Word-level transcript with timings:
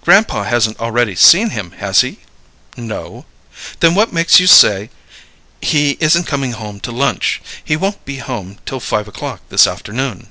"Grandpa 0.00 0.44
hasn't 0.44 0.80
already 0.80 1.14
seen 1.14 1.50
him, 1.50 1.72
has 1.72 2.00
he?" 2.00 2.20
"No." 2.74 3.26
"Then 3.80 3.94
what 3.94 4.10
makes 4.10 4.40
you 4.40 4.46
say" 4.46 4.88
"He 5.60 5.98
isn't 6.00 6.24
coming 6.26 6.52
home 6.52 6.80
to 6.80 6.90
lunch. 6.90 7.42
He 7.62 7.76
won't 7.76 8.02
be 8.06 8.16
home 8.16 8.60
till 8.64 8.80
five 8.80 9.08
o'clock 9.08 9.42
this 9.50 9.66
afternoon." 9.66 10.28